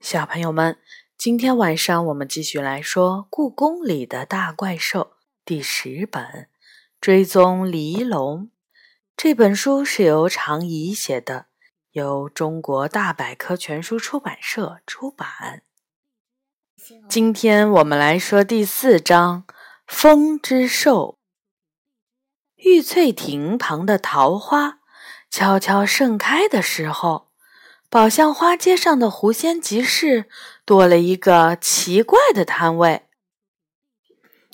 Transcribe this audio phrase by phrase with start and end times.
[0.00, 0.78] 小朋友们，
[1.18, 5.00] 今天晚上我们继续来说《故宫里的大怪兽》
[5.44, 6.22] 第十本
[7.00, 8.44] 《追踪黎龙》。
[9.16, 11.46] 这本书是由常怡写的，
[11.90, 15.62] 由中国大百科全书出版社出版。
[17.08, 19.44] 今天我们来说第四章
[19.86, 21.18] 《风之兽》。
[22.64, 24.78] 玉翠亭旁的桃花
[25.28, 27.27] 悄悄盛开的时候。
[27.90, 30.26] 宝相花街上的狐仙集市
[30.66, 33.06] 多了一个奇怪的摊位。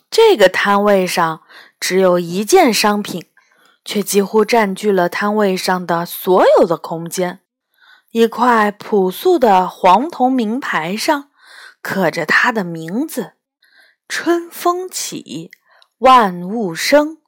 [0.08, 1.42] 这个摊位上
[1.80, 3.26] 只有一件商品，
[3.84, 7.40] 却几乎占据了摊位上的所有的空间。
[8.12, 11.30] 一块朴素的黄铜名牌上
[11.82, 13.32] 刻着它的名字
[14.08, 15.50] ：“春风起，
[15.98, 17.18] 万物生。”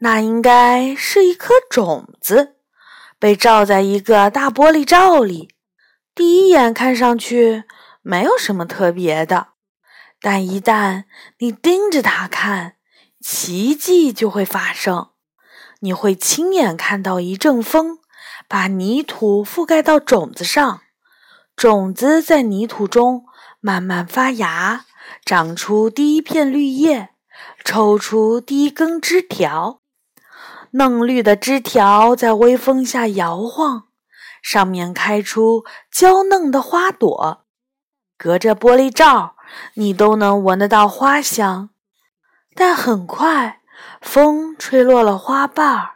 [0.00, 2.56] 那应该是一颗种子。
[3.22, 5.54] 被罩在一个大玻璃罩里，
[6.12, 7.62] 第一眼看上去
[8.00, 9.50] 没有什么特别的，
[10.20, 11.04] 但一旦
[11.38, 12.74] 你盯着它看，
[13.20, 15.10] 奇迹就会发生。
[15.82, 18.00] 你会亲眼看到一阵风
[18.48, 20.80] 把泥土覆盖到种子上，
[21.54, 23.24] 种子在泥土中
[23.60, 24.86] 慢慢发芽，
[25.24, 27.10] 长出第一片绿叶，
[27.62, 29.81] 抽出第一根枝条。
[30.72, 33.88] 嫩绿的枝条在微风下摇晃，
[34.42, 37.44] 上面开出娇嫩的花朵。
[38.16, 39.36] 隔着玻璃罩，
[39.74, 41.70] 你都能闻得到花香。
[42.54, 43.60] 但很快，
[44.00, 45.92] 风吹落了花瓣，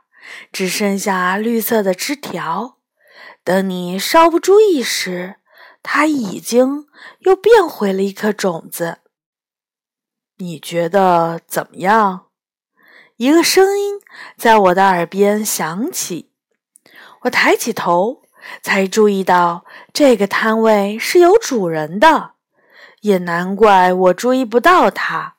[0.53, 2.77] 只剩下绿色的枝条。
[3.45, 5.37] 等你稍不注意时，
[5.83, 6.87] 它已经
[7.21, 8.99] 又变回了一颗种子。
[10.39, 12.26] 你觉得怎么样？
[13.17, 13.99] 一个声音
[14.37, 16.31] 在我的耳边响起，
[17.23, 18.23] 我抬起头，
[18.63, 19.65] 才注意到
[19.95, 22.33] 这个摊位是有主人的。
[23.01, 25.37] 也难怪我注意不到他，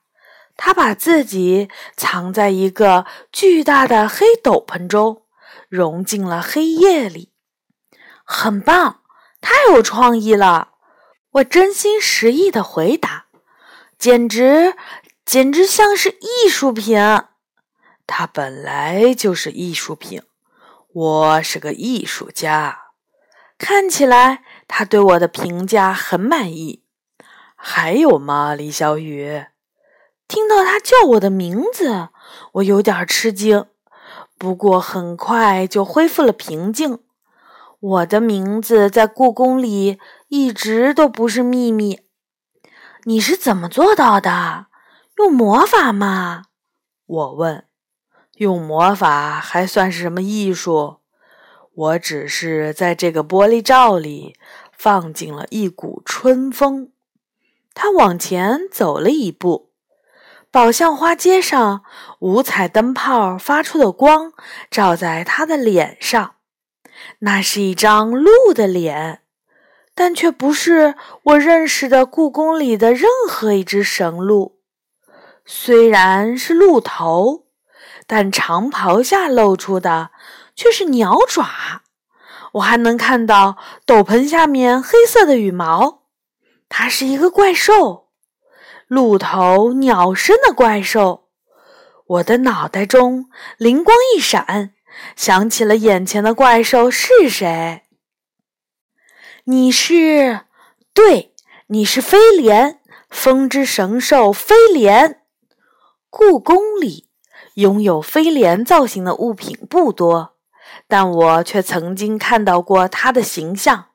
[0.55, 5.21] 他把自己藏在一个巨大的黑斗篷中，
[5.69, 7.31] 融进了黑夜里。
[8.23, 9.01] 很棒，
[9.39, 10.69] 太有创意了！
[11.33, 13.27] 我真心实意的回答，
[13.99, 14.73] 简直，
[15.23, 16.97] 简直像是艺术品。
[18.07, 20.23] 它本来就是艺术品，
[20.91, 22.85] 我是个艺术家。
[23.59, 26.83] 看起来他对我的评价很满意。
[27.55, 29.45] 还有吗，李小雨？
[30.27, 32.09] 听到他叫我的名字，
[32.53, 33.65] 我有点吃惊，
[34.37, 36.99] 不过很快就恢复了平静。
[37.79, 42.01] 我的名字在故宫里一直都不是秘密。
[43.03, 44.67] 你是怎么做到的？
[45.17, 46.45] 用魔法吗？
[47.05, 47.66] 我问。
[48.37, 50.97] 用魔法还算是什么艺术？
[51.73, 54.35] 我只是在这个玻璃罩里
[54.71, 56.91] 放进了一股春风。
[57.73, 59.71] 他往前走了一步，
[60.51, 61.83] 宝相花街上
[62.19, 64.33] 五彩灯泡发出的光
[64.69, 66.35] 照在他的脸上，
[67.19, 69.21] 那是一张鹿的脸，
[69.95, 70.93] 但却不是
[71.23, 74.59] 我认识的故宫里的任何一只神鹿。
[75.43, 77.46] 虽然是鹿头。
[78.07, 80.11] 但长袍下露出的
[80.55, 81.81] 却是鸟爪，
[82.53, 86.03] 我还能看到斗篷下面黑色的羽毛。
[86.69, 88.07] 它是一个怪兽，
[88.87, 91.27] 鹿头鸟身的怪兽。
[92.07, 94.73] 我的脑袋中灵光一闪，
[95.17, 97.83] 想起了眼前的怪兽是谁。
[99.43, 100.45] 你是，
[100.93, 101.33] 对，
[101.67, 102.79] 你是飞廉，
[103.09, 105.21] 风之神兽飞廉。
[106.09, 107.06] 故宫里。
[107.57, 110.35] 拥有飞廉造型的物品不多，
[110.87, 113.85] 但我却曾经看到过它的形象。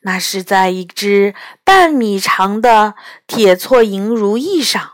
[0.00, 2.94] 那是在一只半米长的
[3.26, 4.92] 铁错银如意上。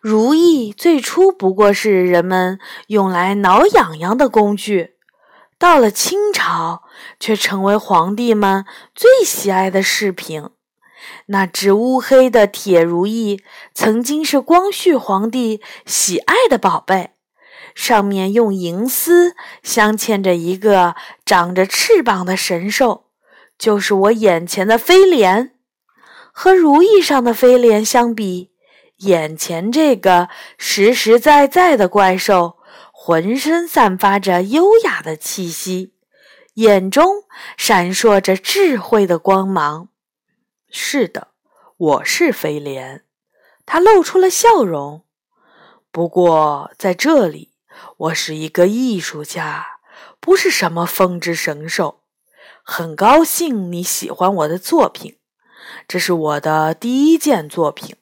[0.00, 4.94] 如意最初不过是人们用来挠痒痒的工具，
[5.58, 6.84] 到了清朝，
[7.20, 8.64] 却成为皇帝们
[8.94, 10.48] 最喜爱的饰品。
[11.26, 13.42] 那只乌黑的铁如意，
[13.74, 17.15] 曾经是光绪皇帝喜爱的宝贝。
[17.76, 20.96] 上面用银丝镶嵌着一个
[21.26, 23.04] 长着翅膀的神兽，
[23.58, 25.52] 就是我眼前的飞廉。
[26.32, 28.50] 和如意上的飞廉相比，
[28.98, 32.56] 眼前这个实实在在的怪兽，
[32.92, 35.92] 浑身散发着优雅的气息，
[36.54, 37.24] 眼中
[37.58, 39.90] 闪烁着智慧的光芒。
[40.70, 41.28] 是的，
[41.76, 43.04] 我是飞廉。
[43.66, 45.04] 他露出了笑容。
[45.92, 47.55] 不过在这里。
[47.96, 49.78] 我是一个艺术家，
[50.20, 52.02] 不是什么风之神兽。
[52.62, 55.18] 很高兴你喜欢我的作品，
[55.86, 57.96] 这是我的第一件作品。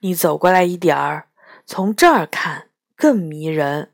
[0.00, 1.28] 你走过来一点儿，
[1.66, 3.92] 从这儿看更迷人。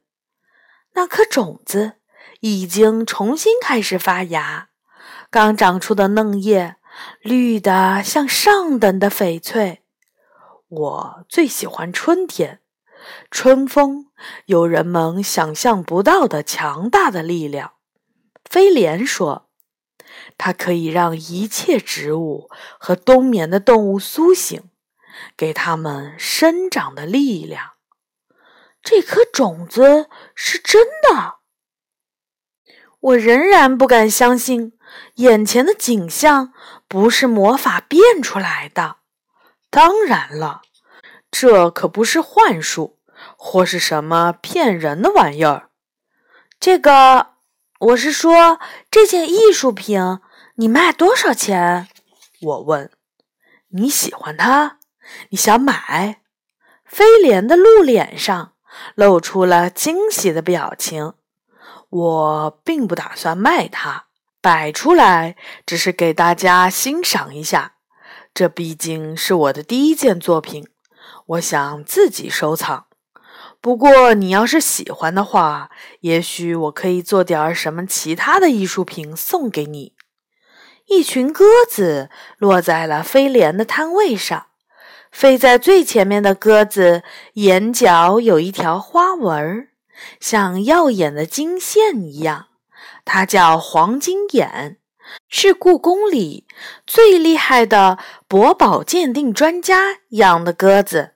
[0.95, 1.95] 那颗种子
[2.41, 4.69] 已经重新开始发芽，
[5.31, 6.77] 刚长出的嫩叶
[7.21, 9.83] 绿的像上等的翡翠。
[10.69, 12.61] 我最喜欢春天，
[13.31, 14.07] 春风
[14.47, 17.75] 有人们想象不到的强大的力量。
[18.45, 19.51] 飞莲说
[20.39, 24.71] ：“它可以让一切植物和冬眠的动物苏醒，
[25.37, 27.73] 给它们生长的力量。
[28.83, 31.37] 这颗种子是真的。”
[33.01, 34.73] 我仍然不敢相信，
[35.17, 36.53] 眼前的景象
[36.89, 38.97] 不是魔法变出来的。
[39.71, 40.63] 当然了，
[41.31, 42.98] 这可不是幻术，
[43.39, 45.71] 或是什么骗人的玩意儿。
[46.61, 47.39] 这个。
[47.81, 48.59] 我是说，
[48.91, 50.19] 这件艺术品
[50.57, 51.87] 你卖多少钱？
[52.41, 52.91] 我问。
[53.69, 54.79] 你喜欢它？
[55.29, 56.23] 你想买？
[56.85, 58.55] 飞莲的鹿脸上
[58.97, 61.15] 露出了惊喜的表情。
[61.89, 64.07] 我并不打算卖它，
[64.41, 67.75] 摆出来只是给大家欣赏一下。
[68.35, 70.67] 这毕竟是我的第一件作品，
[71.27, 72.88] 我想自己收藏。
[73.61, 75.71] 不过，你要是喜欢的话，
[76.01, 79.95] 也许我可以做点什么其他的艺术品送给你。
[80.87, 82.09] 一群鸽子
[82.39, 84.47] 落在了飞莲的摊位上，
[85.11, 87.03] 飞在最前面的鸽子
[87.35, 89.69] 眼角有一条花纹，
[90.21, 92.47] 像耀眼的金线一样。
[93.05, 94.79] 它叫黄金眼，
[95.29, 96.47] 是故宫里
[96.87, 101.15] 最厉害的国宝鉴定专家养的鸽子。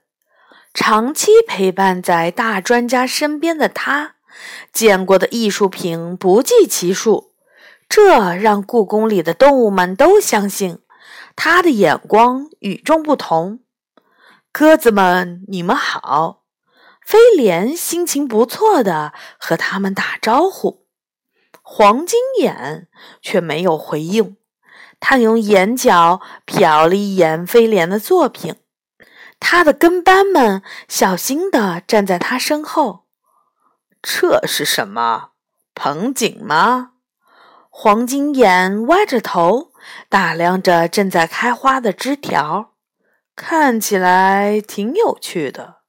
[0.73, 4.15] 长期陪伴在大专家身边的他，
[4.71, 7.31] 见过的艺术品不计其数，
[7.87, 10.79] 这让故宫里的动物们都相信
[11.35, 13.59] 他的眼光与众不同。
[14.51, 16.41] 鸽子们，你们好！
[17.05, 20.87] 飞莲心情不错的和他们打招呼，
[21.61, 22.87] 黄金眼
[23.21, 24.37] 却没有回应，
[24.99, 28.55] 他用眼角瞟了一眼飞莲的作品。
[29.45, 33.05] 他的跟班们小心地站在他身后。
[34.01, 35.31] 这是什么？
[35.75, 36.91] 盆景吗？
[37.69, 39.73] 黄金眼歪着头
[40.07, 42.71] 打量着正在开花的枝条，
[43.35, 45.79] 看起来挺有趣的。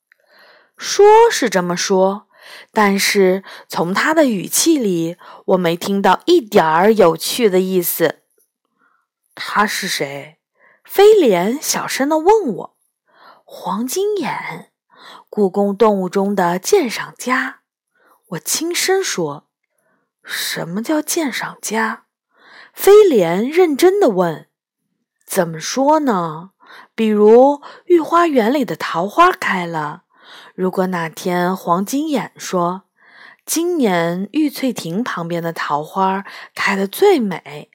[0.76, 2.26] 说是这么说，
[2.72, 5.16] 但是从他的语气里，
[5.46, 8.22] 我没听到一点儿有趣的意思。
[9.36, 10.38] 他是谁？
[10.84, 12.73] 飞莲小声地问我。
[13.46, 14.72] 黄金眼，
[15.28, 17.60] 故宫动物中的鉴赏家。
[18.28, 19.48] 我轻声说
[20.24, 22.06] ：“什么叫鉴赏家？”
[22.72, 24.48] 飞廉认真的问
[25.26, 26.52] ：“怎么说呢？
[26.94, 30.04] 比如御花园里的桃花开了，
[30.54, 32.84] 如果哪天黄金眼说，
[33.44, 36.24] 今年玉翠亭旁边的桃花
[36.54, 37.70] 开得最美，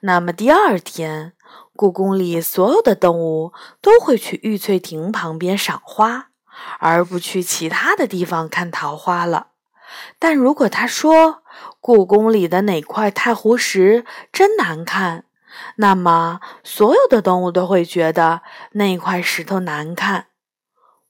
[0.00, 1.33] 那么第二天。”
[1.76, 6.28] 故宫里所有的动物都会去玉翠亭旁边赏花，
[6.78, 9.48] 而不去其他的地方看桃花了。
[10.18, 11.42] 但如果他说
[11.80, 15.24] 故宫里的哪块太湖石真难看，
[15.76, 18.42] 那么所有的动物都会觉得
[18.72, 20.26] 那块石头难看。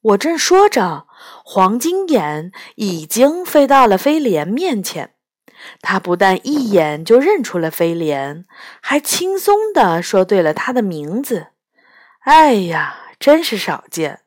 [0.01, 1.07] 我正说着，
[1.45, 5.14] 黄金眼已经飞到了飞莲面前。
[5.81, 8.45] 他不但一眼就认出了飞廉，
[8.81, 11.49] 还轻松地说对了他的名字。
[12.21, 14.21] 哎呀，真是少见！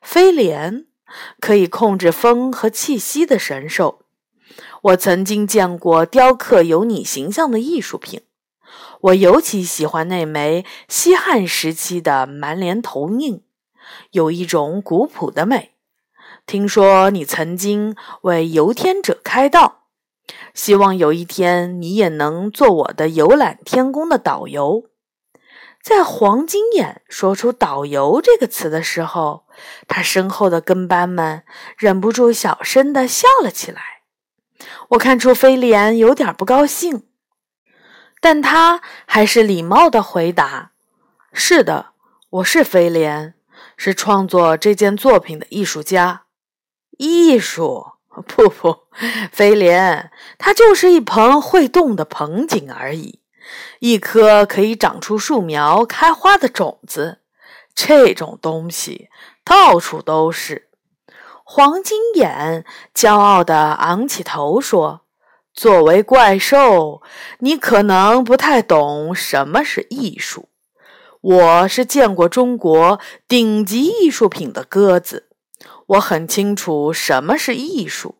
[0.00, 0.86] 飞廉
[1.40, 4.00] 可以控制风和气息的神兽。
[4.82, 8.22] 我曾经见过雕刻有你形象的艺术品，
[9.00, 13.42] 我尤其喜欢那枚西汉时期的满脸头印，
[14.10, 15.72] 有一种古朴的美。
[16.46, 19.81] 听说你曾经为游天者开道。
[20.54, 24.84] 希望有一天你也能做我的游览天宫的导游。
[25.82, 29.46] 在黄金眼说出“导游”这个词的时候，
[29.88, 31.42] 他身后的跟班们
[31.76, 34.02] 忍不住小声的笑了起来。
[34.90, 37.08] 我看出飞莲有点不高兴，
[38.20, 40.70] 但他还是礼貌的回答
[41.34, 41.94] ：“是的，
[42.30, 43.34] 我是飞莲，
[43.76, 46.26] 是创作这件作品的艺术家。
[46.96, 47.91] 艺术。”
[48.26, 48.80] 不不，
[49.32, 53.20] 飞莲，它就是一盆会动的盆景而已，
[53.80, 57.20] 一颗可以长出树苗、开花的种子。
[57.74, 59.08] 这种东西
[59.42, 60.68] 到处都是。
[61.42, 65.00] 黄金眼骄傲地昂起头说
[65.54, 67.02] ：“作为怪兽，
[67.38, 70.50] 你可能不太懂什么是艺术。
[71.20, 75.28] 我是见过中国顶级艺术品的鸽子，
[75.92, 78.16] 我很清楚什么是艺术。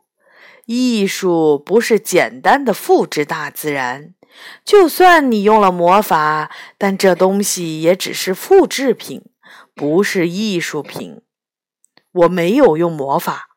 [0.67, 4.15] 艺术不是简单的复制大自然，
[4.65, 9.25] 就算你用了魔法，但这东西也只是复制品，
[9.75, 11.21] 不是艺术品。
[12.13, 13.57] 我没有用魔法。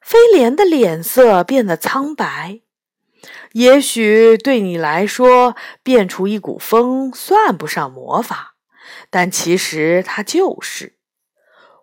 [0.00, 2.60] 飞廉的脸色变得苍白。
[3.52, 5.54] 也许对你来说，
[5.84, 8.56] 变出一股风算不上魔法。
[9.10, 10.96] 但其实它就是。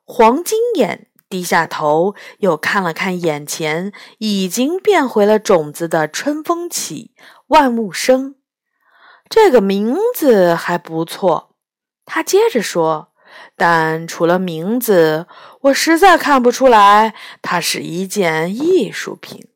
[0.04, 7.14] 黄金眼低下头，又看了看眼前已经变回了种子的春风起，
[7.48, 8.36] 万物生。
[9.30, 11.56] 这个名字还不错。
[12.04, 13.12] 他接着说
[13.56, 15.28] ：“但除了名字，
[15.62, 19.48] 我实在看不出来它是一件艺术品。”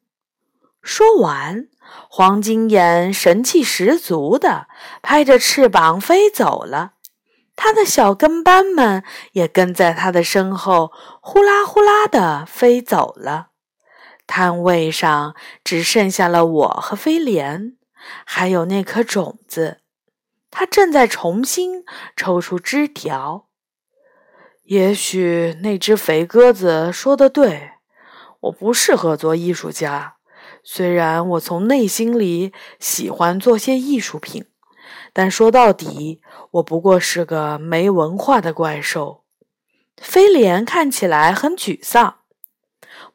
[0.84, 1.70] 说完，
[2.08, 4.68] 黄金眼神气十足的
[5.02, 6.94] 拍着翅膀飞走了。
[7.56, 10.92] 他的小跟班们也跟在他的身后，
[11.22, 13.50] 呼啦呼啦地飞走了。
[14.26, 17.78] 摊位上只剩下了我和飞廉，
[18.26, 19.82] 还有那颗种子。
[20.50, 21.84] 他正在重新
[22.16, 23.48] 抽出枝条。
[24.64, 27.72] 也许那只肥鸽子说的对，
[28.40, 30.16] 我不适合做艺术家，
[30.64, 34.46] 虽然我从内心里喜欢做些艺术品。
[35.14, 36.20] 但说到底，
[36.52, 39.24] 我不过是个没文化的怪兽。
[39.98, 42.16] 飞廉看起来很沮丧。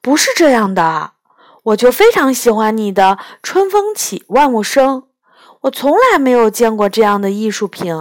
[0.01, 1.15] 不是这样的，
[1.65, 5.09] 我就非常喜欢你的“春风起，万物生”。
[5.63, 7.93] 我从来没有见过这样的艺术品，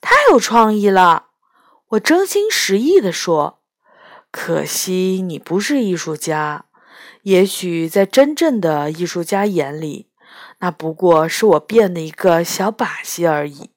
[0.00, 1.26] 太有创意了。
[1.88, 3.58] 我真心实意地说。
[4.30, 6.66] 可惜你不是艺术家。
[7.22, 10.11] 也许在真正的艺术家眼里。
[10.58, 13.70] 那不过是我变的一个小把戏而已。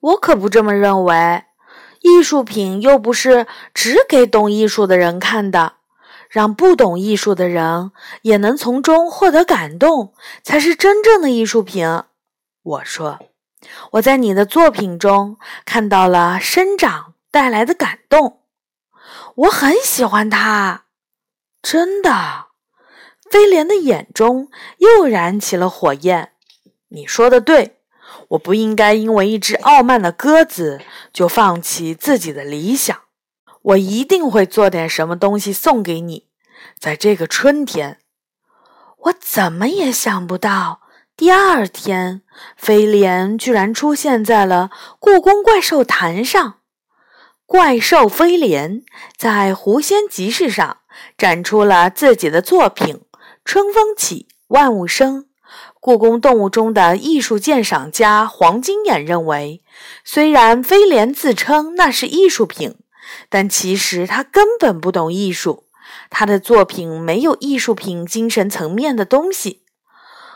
[0.00, 1.44] 我可不这么认为。
[2.02, 5.72] 艺术品又不是只给懂艺术的人看的，
[6.30, 7.90] 让不懂艺术的人
[8.22, 11.84] 也能从中获得感动，才是真正的艺术品。
[12.62, 13.18] 我说，
[13.92, 18.42] 我在你的作品中看到了生长带来的感动，
[19.34, 20.84] 我很喜欢它，
[21.60, 22.45] 真的。
[23.30, 26.32] 飞廉的眼中又燃起了火焰。
[26.88, 27.78] 你说的对，
[28.28, 30.80] 我不应该因为一只傲慢的鸽子
[31.12, 32.96] 就放弃自己的理想。
[33.62, 36.28] 我一定会做点什么东西送给你，
[36.78, 37.98] 在这个春天。
[38.98, 40.82] 我怎么也想不到，
[41.16, 42.22] 第二天
[42.56, 46.60] 飞廉居然出现在了故宫怪兽坛上。
[47.44, 48.82] 怪兽飞廉
[49.16, 50.78] 在狐仙集市上
[51.16, 53.02] 展出了自己的作品。
[53.46, 55.26] 春风起，万物生。
[55.78, 59.62] 故宫动物中的艺术鉴赏家黄金眼认为，
[60.04, 62.74] 虽然飞廉自称那是艺术品，
[63.28, 65.62] 但其实他根本不懂艺术。
[66.10, 69.62] 他的作品没有艺术品精神层面的东西。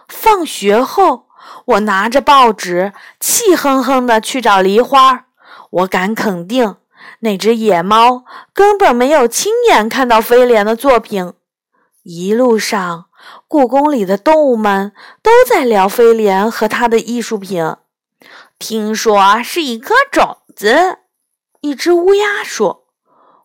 [0.07, 1.27] 放学后，
[1.65, 5.27] 我拿着报纸，气哼哼地去找梨花。
[5.71, 6.77] 我敢肯定，
[7.21, 8.25] 那只野猫
[8.55, 11.33] 根本没有亲眼看到飞廉的作品。
[12.03, 13.07] 一路上，
[13.47, 14.93] 故宫里的动物们
[15.23, 17.77] 都在聊飞廉和他的艺术品。
[18.59, 21.01] 听说是一颗种子，
[21.61, 22.87] 一只乌鸦说：“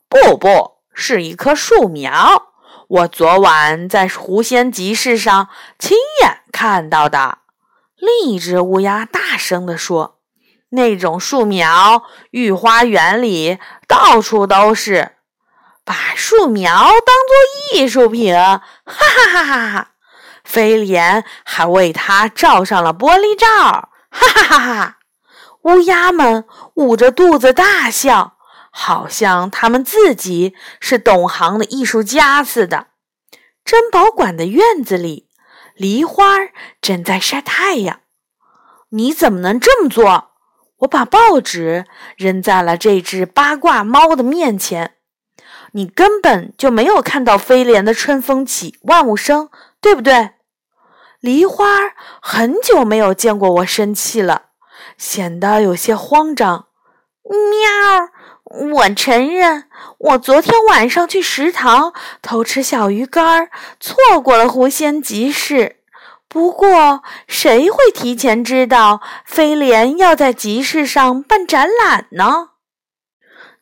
[0.08, 2.54] 不，不是一棵树苗。
[2.88, 7.40] 我昨晚在狐仙集市上亲眼看到的。”
[8.00, 10.20] 另一只乌鸦大声地说
[10.72, 15.12] ：“那种树苗，御花园里到处都是。”
[15.86, 19.92] 把树苗当做艺术品，哈哈哈哈哈！
[20.44, 24.98] 飞廉还为它罩上了玻璃罩，哈哈哈哈！
[25.62, 28.38] 乌鸦们捂着肚子大笑，
[28.72, 32.88] 好像他们自己是懂行的艺术家似的。
[33.64, 35.30] 珍宝馆的院子里，
[35.76, 36.38] 梨花
[36.82, 38.00] 正在晒太阳。
[38.90, 40.32] 你怎么能这么做？
[40.80, 41.86] 我把报纸
[42.18, 44.95] 扔在了这只八卦猫的面前。
[45.76, 49.50] 你根本就没有看到飞廉的“春风起，万物生”，
[49.82, 50.32] 对不对？
[51.20, 51.66] 梨花
[52.22, 54.44] 很久没有见过我生气了，
[54.98, 56.68] 显得有些慌张。
[57.24, 58.10] 喵！
[58.78, 59.66] 我承认，
[59.98, 61.92] 我昨天晚上去食堂
[62.22, 63.50] 偷吃小鱼干，
[63.82, 65.82] 错过了狐仙集市。
[66.30, 72.52] 不过，谁会提前知道飞廉要在集市上办展览呢？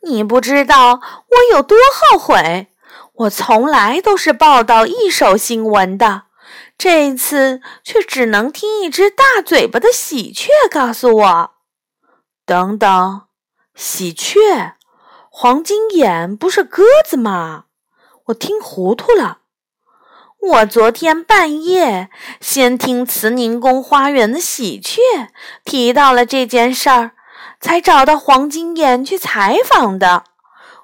[0.03, 2.67] 你不知道我有多后悔！
[3.13, 6.23] 我从来都是报道一手新闻的，
[6.77, 11.51] 这次却只能听一只大嘴巴的喜鹊告诉我。
[12.45, 13.21] 等等，
[13.75, 14.73] 喜鹊、
[15.29, 17.65] 黄金眼不是鸽子吗？
[18.25, 19.39] 我听糊涂了。
[20.39, 22.09] 我昨天半夜
[22.41, 24.99] 先听慈宁宫花园的喜鹊
[25.63, 27.11] 提到了这件事儿，
[27.63, 30.25] 才找到黄金眼去采访的。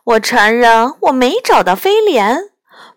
[0.05, 2.51] 我承认我没找到飞廉，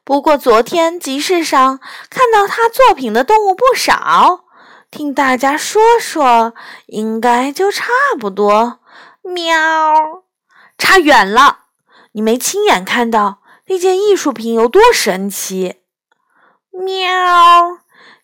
[0.04, 4.44] 不过昨天集市上看到他作品的动物不少，
[4.88, 6.54] 听大家说说，
[6.86, 8.78] 应该就差不多。
[9.22, 9.56] 喵，
[10.78, 11.64] 差远了，
[12.12, 15.80] 你没亲眼看到那件艺术品有多神奇。
[16.70, 17.78] 喵，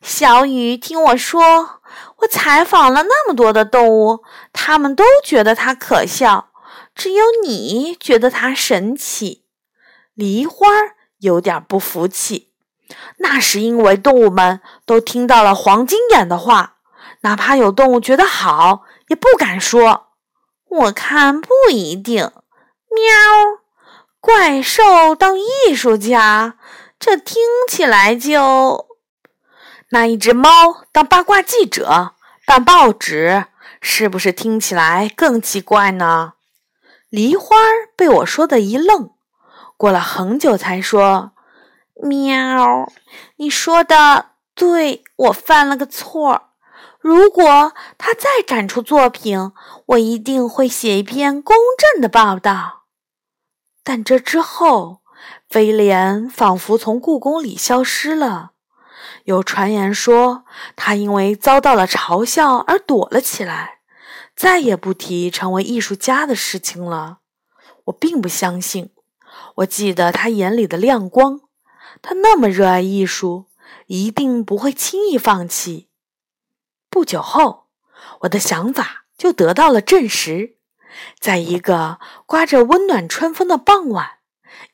[0.08, 1.82] 小雨，听我说，
[2.20, 4.24] 我采访了那么多的动物，
[4.54, 6.48] 他们都觉得它可笑，
[6.94, 9.44] 只有你觉得它神奇。
[10.14, 10.66] 梨花
[11.18, 12.50] 有点不服气，
[13.18, 16.78] 那是因为动物们都听到了黄金眼的话，
[17.20, 20.06] 哪怕有动物觉得好，也不敢说。
[20.70, 22.32] 我看不一定。
[22.88, 23.60] 喵，
[24.20, 26.56] 怪兽当艺术家。
[26.98, 28.88] 这听起来就……
[29.90, 30.50] 那一只猫
[30.92, 32.12] 当八卦记者
[32.47, 33.47] 办报纸，
[33.80, 36.35] 是不是听起来更奇怪呢？
[37.09, 37.57] 梨花
[37.97, 39.11] 被我说的一愣，
[39.76, 41.33] 过了很久才说
[42.02, 42.92] ：“喵，
[43.37, 46.50] 你说的对，我犯了个错。
[47.00, 49.52] 如果他再展出作品，
[49.87, 52.85] 我一定会写一篇公正的报道。
[53.83, 55.00] 但这之后……”
[55.54, 58.52] 威廉仿佛从故宫里消失了。
[59.28, 63.80] 有传言说，他因为遭到了嘲笑而躲了起来，
[64.35, 67.18] 再也不提成为艺术家的事情了。
[67.85, 68.88] 我并不相信。
[69.56, 71.42] 我记得他眼里的亮光，
[72.00, 73.44] 他那么热爱艺术，
[73.88, 75.90] 一定不会轻易放弃。
[76.88, 77.66] 不久后，
[78.20, 80.56] 我的想法就得到了证实。
[81.20, 84.17] 在一个刮着温暖春风的傍晚。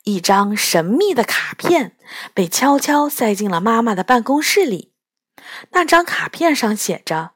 [0.05, 1.97] 一张神秘的卡片
[2.33, 4.93] 被悄悄塞进了妈妈的办公室里。
[5.71, 7.31] 那张卡片上写着：“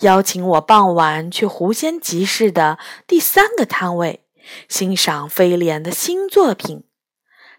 [0.00, 4.24] 邀请我傍晚去狐仙集市的第三个摊位，
[4.68, 6.84] 欣赏飞廉的新作品。”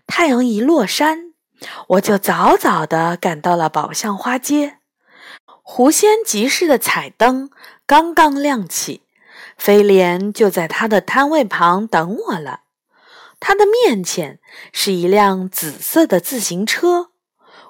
[0.07, 1.33] 太阳一落山，
[1.89, 4.79] 我就早早地赶到了宝象花街。
[5.45, 7.49] 狐仙集市的彩灯
[7.85, 9.03] 刚刚亮起，
[9.57, 12.61] 飞廉就在他的摊位旁等我了。
[13.47, 14.39] 他的面前
[14.73, 17.11] 是一辆紫色的自行车，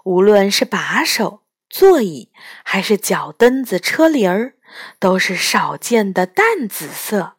[0.05, 2.31] 无论是把手、座椅
[2.63, 4.53] 还是脚蹬子、车铃儿，
[4.99, 7.33] 都是少见的淡紫色。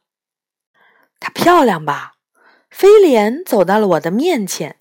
[1.18, 2.16] 它漂亮吧？
[2.68, 4.76] 飞廉走到了我的面前，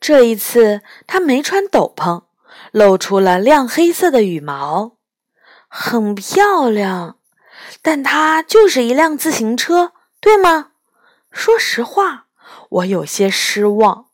[0.00, 2.24] 这一次他没穿斗篷，
[2.72, 4.96] 露出了亮黑色的羽毛，
[5.68, 7.18] 很漂亮。
[7.80, 10.72] 但它就是一辆自行车，对吗？
[11.30, 12.24] 说实话。
[12.68, 14.06] 我有些失望，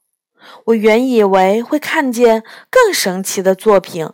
[0.67, 4.11] 我原以为会看见更神奇的作品。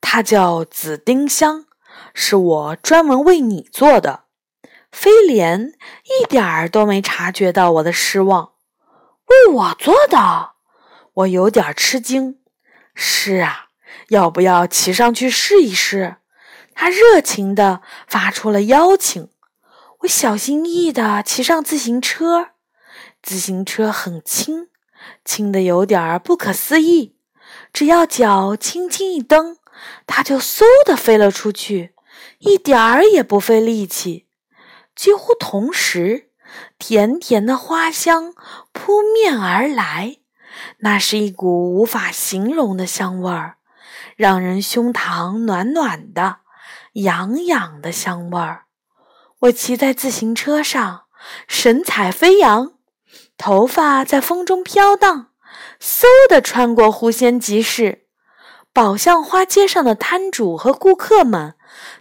[0.00, 1.66] 它叫紫丁香，
[2.12, 4.24] 是我专门为你做的。
[4.90, 5.72] 飞廉
[6.20, 8.52] 一点儿都没察觉到我的失望。
[9.26, 10.52] 为我做的？
[11.14, 12.38] 我有点吃惊。
[12.94, 13.68] 是啊，
[14.08, 16.16] 要不要骑上去试一试？
[16.74, 19.30] 他热情地发出了邀请。
[20.00, 22.48] 我小心翼翼地骑上自行车。
[23.24, 24.68] 自行车很轻，
[25.24, 27.16] 轻的有点儿不可思议。
[27.72, 29.56] 只要脚轻轻一蹬，
[30.06, 31.94] 它就嗖的飞了出去，
[32.40, 34.26] 一点儿也不费力气。
[34.94, 36.28] 几乎同时，
[36.78, 38.34] 甜甜的花香
[38.72, 40.18] 扑面而来，
[40.80, 43.56] 那是一股无法形容的香味儿，
[44.16, 46.40] 让人胸膛暖暖的、
[46.92, 48.66] 痒痒的香味儿。
[49.40, 51.04] 我骑在自行车上，
[51.48, 52.73] 神采飞扬。
[53.36, 55.28] 头发在风中飘荡，
[55.80, 58.06] 嗖地穿过狐仙集市，
[58.72, 61.54] 宝象花街上的摊主和顾客们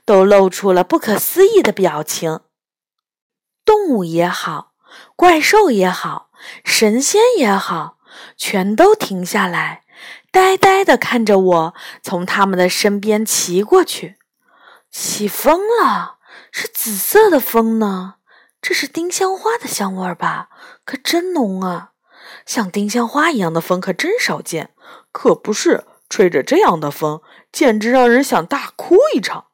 [0.05, 2.41] 都露出了不可思议的表情。
[3.65, 4.73] 动物也好，
[5.15, 6.29] 怪兽也好，
[6.63, 7.97] 神仙也好，
[8.37, 9.83] 全都停下来，
[10.31, 14.17] 呆呆地看着我从他们的身边骑过去。
[14.91, 16.17] 起风了，
[16.51, 18.15] 是紫色的风呢。
[18.63, 20.47] 这是丁香花的香味儿吧？
[20.85, 21.91] 可真浓啊！
[22.45, 24.69] 像丁香花一样的风可真少见。
[25.11, 27.21] 可不是，吹着这样的风，
[27.51, 29.47] 简直让人想大哭一场。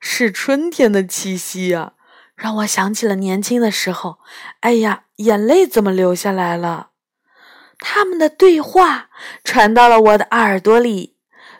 [0.00, 1.92] 是春天的气息呀，
[2.34, 4.18] 让我想起了年轻的时候。
[4.58, 6.88] 哎呀，眼泪怎么流下来了？
[7.78, 9.10] 他们的对话
[9.44, 11.14] 传到了我的耳朵里。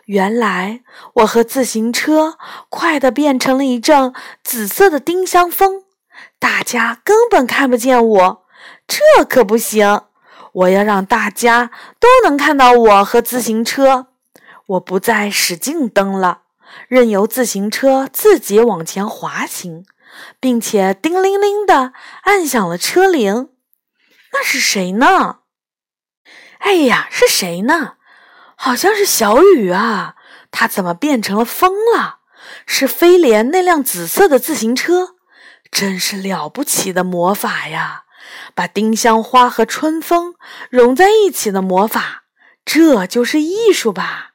[0.07, 0.83] 原来
[1.15, 5.83] 我和自行车快的变成了一阵紫色的丁香风。
[6.39, 8.45] 大家根本看不见我，
[8.87, 10.03] 这可不行！
[10.53, 14.07] 我要让大家都能看到我和自行车。
[14.67, 16.41] 我不再使劲蹬了，
[16.87, 19.85] 任由自行车自己往前滑行，
[20.39, 23.49] 并且叮铃铃的按响了车铃。
[24.33, 25.39] 那是谁呢？
[26.59, 27.93] 哎呀，是谁呢？
[28.55, 30.15] 好像是小雨啊！
[30.51, 32.19] 它怎么变成了风了？
[32.65, 35.15] 是飞廉那辆紫色的自行车，
[35.71, 38.03] 真是了不起的魔法呀！
[38.53, 40.35] 把丁香花和春风
[40.69, 42.23] 融在一起的魔法，
[42.65, 44.31] 这就是艺术吧？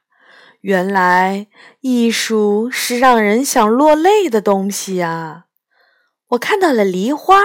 [0.61, 1.47] 原来
[1.81, 5.45] 艺术是让人想落泪的东西呀！
[6.29, 7.35] 我看到了梨花，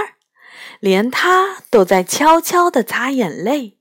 [0.81, 3.79] 连它都在悄悄地擦眼泪。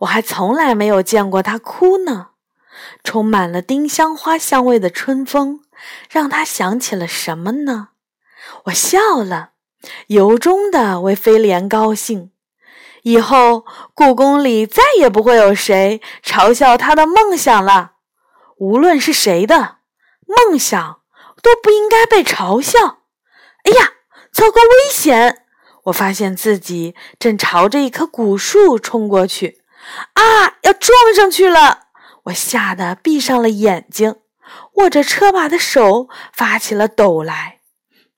[0.00, 2.28] 我还从来没有见过它哭呢。
[3.02, 5.62] 充满了丁香花香味的春风，
[6.10, 7.88] 让他想起了什么呢？
[8.64, 9.50] 我笑了，
[10.08, 12.32] 由衷的为飞廉高兴。
[13.02, 17.92] 以后故宫里再也不会有谁嘲笑他的梦想了。
[18.58, 19.76] 无论是谁的
[20.26, 21.00] 梦想，
[21.40, 23.02] 都不应该被嘲笑。
[23.64, 23.92] 哎呀，
[24.32, 25.44] 糟糕，危险！
[25.84, 29.62] 我发现自己正朝着一棵古树冲过去，
[30.14, 31.82] 啊，要撞上去了！
[32.24, 34.16] 我吓得闭上了眼睛，
[34.74, 37.60] 握着车把的手发起了抖来。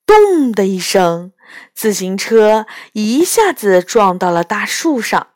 [0.09, 1.35] 咚的一声，
[1.75, 5.27] 自行车一下子撞到了大树上，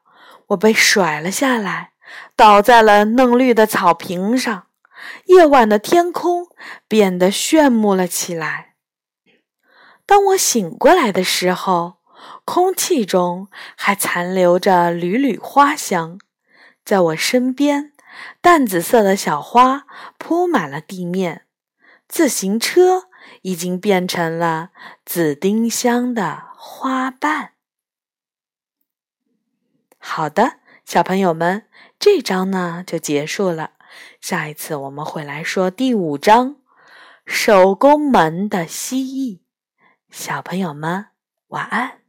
[0.47, 1.93] 我被甩了下来，
[2.35, 4.69] 倒在了嫩绿的草坪上。
[5.27, 6.47] 夜晚的天空
[6.89, 8.77] 变得炫目了起来。
[10.07, 11.99] 当我醒过来的时候，
[12.47, 16.19] 空气中还残留着缕缕花香，
[16.83, 17.93] 在我身边。
[18.41, 19.85] 淡紫色的小花
[20.17, 21.47] 铺满了地面，
[22.09, 23.09] 自行车
[23.43, 24.71] 已经变成了
[25.05, 27.53] 紫丁香的花瓣。
[29.99, 33.75] 好的，小朋友们，这章呢就结束了。
[34.21, 36.55] 下一次我们会来说第五章
[37.25, 39.39] 《手工门的蜥蜴》。
[40.11, 41.07] 小朋友们，
[41.49, 42.02] 晚安。